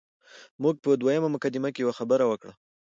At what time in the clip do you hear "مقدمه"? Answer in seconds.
1.35-1.69